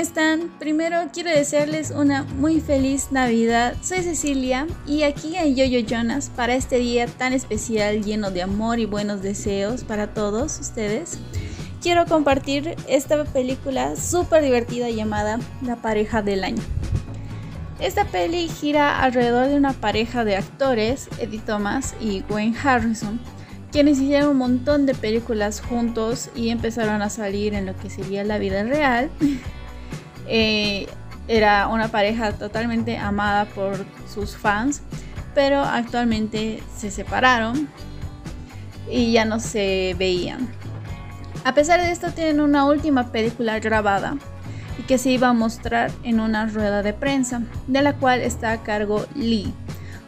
están? 0.00 0.48
Primero 0.58 0.96
quiero 1.12 1.30
desearles 1.30 1.90
una 1.90 2.22
muy 2.22 2.60
feliz 2.60 3.08
Navidad. 3.10 3.74
Soy 3.82 4.02
Cecilia 4.02 4.66
y 4.86 5.02
aquí 5.02 5.36
en 5.36 5.56
Yoyo 5.56 5.80
Jonas 5.80 6.30
para 6.34 6.54
este 6.54 6.78
día 6.78 7.06
tan 7.06 7.32
especial 7.32 8.04
lleno 8.04 8.30
de 8.30 8.42
amor 8.42 8.78
y 8.78 8.86
buenos 8.86 9.22
deseos 9.22 9.82
para 9.82 10.14
todos 10.14 10.58
ustedes. 10.60 11.18
Quiero 11.82 12.06
compartir 12.06 12.76
esta 12.88 13.24
película 13.24 13.96
súper 13.96 14.42
divertida 14.42 14.88
llamada 14.88 15.40
La 15.62 15.76
pareja 15.76 16.22
del 16.22 16.44
año. 16.44 16.62
Esta 17.80 18.04
peli 18.04 18.48
gira 18.48 19.02
alrededor 19.02 19.48
de 19.48 19.56
una 19.56 19.72
pareja 19.72 20.24
de 20.24 20.36
actores, 20.36 21.08
Eddie 21.18 21.40
Thomas 21.40 21.94
y 22.00 22.22
Wayne 22.30 22.56
Harrison, 22.62 23.20
quienes 23.70 23.98
hicieron 23.98 24.30
un 24.30 24.36
montón 24.38 24.86
de 24.86 24.94
películas 24.94 25.60
juntos 25.60 26.30
y 26.34 26.50
empezaron 26.50 27.02
a 27.02 27.10
salir 27.10 27.54
en 27.54 27.66
lo 27.66 27.76
que 27.76 27.90
sería 27.90 28.24
la 28.24 28.38
vida 28.38 28.62
real. 28.64 29.10
Eh, 30.32 30.86
era 31.26 31.66
una 31.66 31.88
pareja 31.88 32.30
totalmente 32.30 32.96
amada 32.96 33.46
por 33.46 33.84
sus 34.08 34.36
fans, 34.36 34.80
pero 35.34 35.60
actualmente 35.60 36.62
se 36.76 36.92
separaron 36.92 37.68
y 38.88 39.10
ya 39.10 39.24
no 39.24 39.40
se 39.40 39.96
veían. 39.98 40.48
A 41.44 41.54
pesar 41.54 41.80
de 41.80 41.90
esto, 41.90 42.12
tienen 42.12 42.40
una 42.40 42.64
última 42.64 43.12
película 43.12 43.58
grabada 43.58 44.16
y 44.78 44.82
que 44.82 44.98
se 44.98 45.10
iba 45.10 45.28
a 45.28 45.32
mostrar 45.32 45.90
en 46.02 46.20
una 46.20 46.46
rueda 46.46 46.82
de 46.82 46.92
prensa, 46.92 47.42
de 47.66 47.82
la 47.82 47.94
cual 47.94 48.20
está 48.20 48.52
a 48.52 48.62
cargo 48.62 49.06
Lee, 49.14 49.52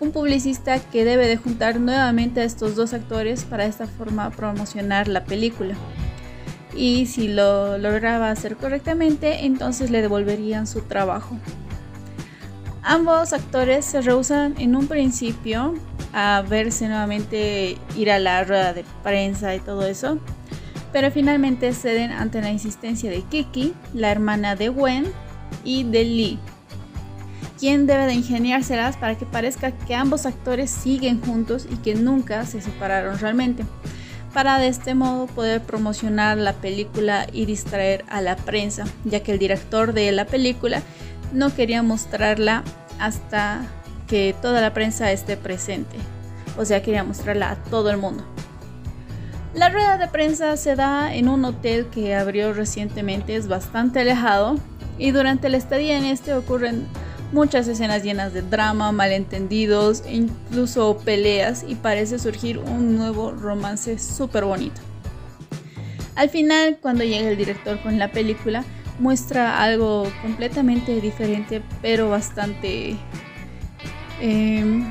un 0.00 0.12
publicista 0.12 0.78
que 0.78 1.04
debe 1.04 1.26
de 1.26 1.36
juntar 1.36 1.80
nuevamente 1.80 2.40
a 2.40 2.44
estos 2.44 2.76
dos 2.76 2.92
actores 2.92 3.44
para 3.44 3.66
esta 3.66 3.86
forma 3.86 4.30
promocionar 4.30 5.08
la 5.08 5.24
película. 5.24 5.74
Y 6.74 7.06
si 7.06 7.28
lo 7.28 7.78
lograba 7.78 8.30
hacer 8.30 8.56
correctamente, 8.56 9.44
entonces 9.46 9.90
le 9.90 10.02
devolverían 10.02 10.66
su 10.66 10.82
trabajo. 10.82 11.36
Ambos 12.82 13.32
actores 13.32 13.84
se 13.84 14.00
rehusan 14.00 14.54
en 14.58 14.76
un 14.76 14.86
principio 14.86 15.74
a 16.12 16.42
verse 16.48 16.88
nuevamente 16.88 17.76
ir 17.96 18.10
a 18.10 18.18
la 18.18 18.44
rueda 18.44 18.72
de 18.72 18.84
prensa 19.02 19.54
y 19.54 19.60
todo 19.60 19.86
eso, 19.86 20.18
pero 20.92 21.10
finalmente 21.10 21.72
ceden 21.72 22.12
ante 22.12 22.40
la 22.40 22.50
insistencia 22.50 23.10
de 23.10 23.22
Kiki, 23.22 23.74
la 23.92 24.10
hermana 24.10 24.56
de 24.56 24.68
Gwen, 24.68 25.06
y 25.64 25.84
de 25.84 26.04
Lee, 26.04 26.38
quien 27.58 27.86
debe 27.86 28.06
de 28.06 28.14
ingeniárselas 28.14 28.96
para 28.96 29.16
que 29.16 29.26
parezca 29.26 29.72
que 29.72 29.94
ambos 29.94 30.26
actores 30.26 30.70
siguen 30.70 31.20
juntos 31.20 31.66
y 31.70 31.76
que 31.76 31.94
nunca 31.94 32.46
se 32.46 32.60
separaron 32.60 33.18
realmente, 33.18 33.64
para 34.32 34.58
de 34.58 34.68
este 34.68 34.94
modo 34.94 35.26
poder 35.26 35.60
promocionar 35.62 36.38
la 36.38 36.52
película 36.52 37.26
y 37.32 37.46
distraer 37.46 38.04
a 38.08 38.20
la 38.20 38.36
prensa, 38.36 38.84
ya 39.04 39.20
que 39.20 39.32
el 39.32 39.38
director 39.38 39.92
de 39.92 40.12
la 40.12 40.26
película 40.26 40.82
no 41.32 41.54
quería 41.54 41.82
mostrarla 41.82 42.62
hasta 43.00 43.62
que 44.06 44.34
toda 44.40 44.60
la 44.60 44.72
prensa 44.72 45.10
esté 45.12 45.36
presente, 45.36 45.96
o 46.56 46.64
sea, 46.64 46.82
quería 46.82 47.04
mostrarla 47.04 47.50
a 47.50 47.56
todo 47.56 47.90
el 47.90 47.98
mundo. 47.98 48.24
La 49.54 49.70
rueda 49.70 49.98
de 49.98 50.06
prensa 50.08 50.56
se 50.56 50.76
da 50.76 51.12
en 51.14 51.28
un 51.28 51.44
hotel 51.44 51.86
que 51.86 52.14
abrió 52.14 52.52
recientemente, 52.52 53.34
es 53.34 53.48
bastante 53.48 54.00
alejado, 54.00 54.56
y 54.98 55.10
durante 55.10 55.48
la 55.48 55.56
estadía 55.56 55.96
en 55.96 56.04
este 56.04 56.34
ocurren 56.34 56.86
muchas 57.32 57.68
escenas 57.68 58.02
llenas 58.02 58.32
de 58.32 58.42
drama, 58.42 58.92
malentendidos 58.92 60.02
incluso 60.10 60.98
peleas 61.04 61.64
y 61.66 61.74
parece 61.74 62.18
surgir 62.18 62.58
un 62.58 62.96
nuevo 62.96 63.32
romance 63.32 63.98
súper 63.98 64.44
bonito. 64.44 64.80
Al 66.14 66.30
final, 66.30 66.78
cuando 66.80 67.04
llega 67.04 67.28
el 67.28 67.36
director 67.36 67.80
con 67.80 67.98
la 67.98 68.10
película, 68.10 68.64
muestra 68.98 69.62
algo 69.62 70.10
completamente 70.22 71.00
diferente, 71.00 71.62
pero 71.80 72.08
bastante 72.08 72.96
em, 74.20 74.84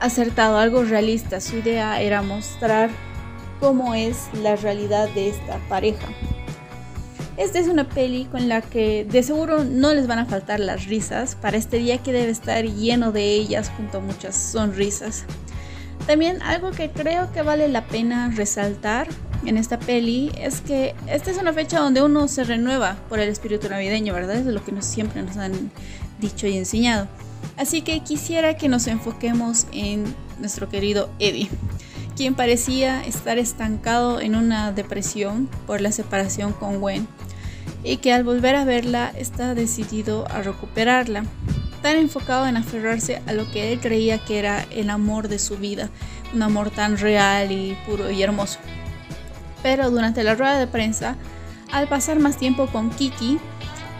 acertado, 0.00 0.56
algo 0.56 0.84
realista. 0.84 1.40
Su 1.40 1.58
idea 1.58 2.00
era 2.00 2.22
mostrar 2.22 2.88
cómo 3.60 3.94
es 3.94 4.30
la 4.42 4.56
realidad 4.56 5.08
de 5.10 5.28
esta 5.28 5.58
pareja. 5.68 6.06
Esta 7.36 7.58
es 7.58 7.68
una 7.68 7.88
peli 7.88 8.26
con 8.26 8.48
la 8.48 8.60
que 8.60 9.04
de 9.04 9.22
seguro 9.22 9.64
no 9.64 9.94
les 9.94 10.06
van 10.06 10.18
a 10.18 10.26
faltar 10.26 10.60
las 10.60 10.86
risas 10.86 11.36
para 11.36 11.56
este 11.56 11.78
día 11.78 11.98
que 11.98 12.12
debe 12.12 12.30
estar 12.30 12.64
lleno 12.64 13.12
de 13.12 13.32
ellas 13.32 13.70
junto 13.76 13.98
a 13.98 14.00
muchas 14.00 14.36
sonrisas. 14.36 15.24
También 16.06 16.42
algo 16.42 16.70
que 16.70 16.90
creo 16.90 17.32
que 17.32 17.42
vale 17.42 17.68
la 17.68 17.86
pena 17.86 18.32
resaltar 18.34 19.08
en 19.46 19.56
esta 19.56 19.78
peli 19.78 20.30
es 20.38 20.60
que 20.60 20.94
esta 21.06 21.30
es 21.30 21.38
una 21.38 21.52
fecha 21.52 21.80
donde 21.80 22.02
uno 22.02 22.28
se 22.28 22.44
renueva 22.44 22.96
por 23.08 23.20
el 23.20 23.28
espíritu 23.28 23.68
navideño, 23.68 24.12
¿verdad? 24.12 24.36
Es 24.36 24.46
lo 24.46 24.62
que 24.64 24.72
nos, 24.72 24.84
siempre 24.84 25.22
nos 25.22 25.36
han 25.36 25.70
dicho 26.20 26.46
y 26.46 26.56
enseñado. 26.56 27.08
Así 27.56 27.82
que 27.82 28.00
quisiera 28.00 28.56
que 28.56 28.68
nos 28.68 28.86
enfoquemos 28.86 29.66
en 29.72 30.04
nuestro 30.38 30.68
querido 30.68 31.10
Eddie, 31.18 31.48
quien 32.20 32.34
parecía 32.34 33.02
estar 33.02 33.38
estancado 33.38 34.20
en 34.20 34.36
una 34.36 34.72
depresión 34.72 35.48
por 35.66 35.80
la 35.80 35.90
separación 35.90 36.52
con 36.52 36.78
Gwen 36.78 37.08
y 37.82 37.96
que 37.96 38.12
al 38.12 38.24
volver 38.24 38.56
a 38.56 38.66
verla 38.66 39.10
está 39.16 39.54
decidido 39.54 40.30
a 40.30 40.42
recuperarla, 40.42 41.24
tan 41.80 41.96
enfocado 41.96 42.46
en 42.46 42.58
aferrarse 42.58 43.22
a 43.26 43.32
lo 43.32 43.50
que 43.50 43.72
él 43.72 43.80
creía 43.80 44.18
que 44.18 44.38
era 44.38 44.66
el 44.70 44.90
amor 44.90 45.28
de 45.28 45.38
su 45.38 45.56
vida, 45.56 45.88
un 46.34 46.42
amor 46.42 46.68
tan 46.68 46.98
real 46.98 47.52
y 47.52 47.74
puro 47.86 48.10
y 48.10 48.22
hermoso. 48.22 48.58
Pero 49.62 49.90
durante 49.90 50.22
la 50.22 50.34
rueda 50.34 50.58
de 50.58 50.66
prensa, 50.66 51.16
al 51.72 51.88
pasar 51.88 52.18
más 52.18 52.36
tiempo 52.36 52.66
con 52.66 52.90
Kiki, 52.90 53.38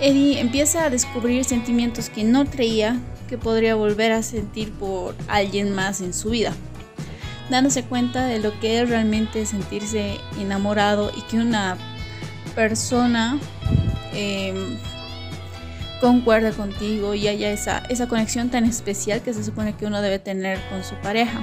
Eddie 0.00 0.40
empieza 0.40 0.86
a 0.86 0.90
descubrir 0.90 1.44
sentimientos 1.44 2.10
que 2.10 2.24
no 2.24 2.46
creía 2.46 2.98
que 3.28 3.38
podría 3.38 3.76
volver 3.76 4.10
a 4.10 4.24
sentir 4.24 4.72
por 4.72 5.14
alguien 5.28 5.72
más 5.72 6.00
en 6.00 6.12
su 6.12 6.30
vida, 6.30 6.52
dándose 7.50 7.84
cuenta 7.84 8.26
de 8.26 8.38
lo 8.38 8.58
que 8.60 8.80
es 8.80 8.88
realmente 8.88 9.46
sentirse 9.46 10.18
enamorado 10.38 11.12
y 11.16 11.22
que 11.22 11.38
una 11.38 11.76
persona 12.54 13.38
eh, 14.12 14.54
concuerda 16.00 16.52
contigo 16.52 17.14
y 17.14 17.28
haya 17.28 17.50
esa, 17.50 17.78
esa 17.88 18.08
conexión 18.08 18.50
tan 18.50 18.64
especial 18.64 19.22
que 19.22 19.34
se 19.34 19.44
supone 19.44 19.74
que 19.74 19.86
uno 19.86 20.00
debe 20.00 20.18
tener 20.18 20.60
con 20.70 20.84
su 20.84 20.94
pareja. 20.96 21.40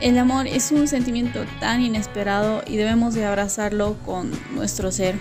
El 0.00 0.18
amor 0.18 0.46
es 0.46 0.72
un 0.72 0.88
sentimiento 0.88 1.44
tan 1.58 1.80
inesperado 1.80 2.62
y 2.66 2.76
debemos 2.76 3.14
de 3.14 3.24
abrazarlo 3.24 3.96
con 4.04 4.30
nuestro 4.54 4.92
ser. 4.92 5.18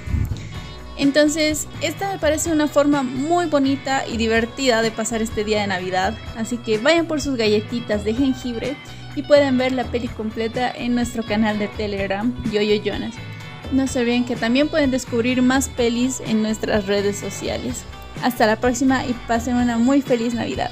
Entonces, 0.97 1.67
esta 1.81 2.11
me 2.13 2.19
parece 2.19 2.51
una 2.51 2.67
forma 2.67 3.03
muy 3.03 3.47
bonita 3.47 4.07
y 4.07 4.17
divertida 4.17 4.81
de 4.81 4.91
pasar 4.91 5.21
este 5.21 5.43
día 5.43 5.61
de 5.61 5.67
Navidad. 5.67 6.17
Así 6.37 6.57
que 6.57 6.77
vayan 6.77 7.05
por 7.05 7.21
sus 7.21 7.35
galletitas 7.35 8.03
de 8.05 8.13
jengibre 8.13 8.77
y 9.15 9.23
pueden 9.23 9.57
ver 9.57 9.71
la 9.71 9.83
peli 9.85 10.07
completa 10.07 10.71
en 10.71 10.95
nuestro 10.95 11.23
canal 11.23 11.59
de 11.59 11.67
Telegram, 11.67 12.33
Yoyo 12.51 12.81
Jonas. 12.81 13.15
No 13.71 13.87
se 13.87 13.99
olviden 13.99 14.25
que 14.25 14.35
también 14.35 14.69
pueden 14.69 14.91
descubrir 14.91 15.41
más 15.41 15.69
pelis 15.69 16.21
en 16.25 16.41
nuestras 16.41 16.85
redes 16.85 17.17
sociales. 17.17 17.83
Hasta 18.21 18.45
la 18.45 18.55
próxima 18.57 19.05
y 19.05 19.13
pasen 19.27 19.55
una 19.55 19.77
muy 19.77 20.01
feliz 20.01 20.33
Navidad. 20.33 20.71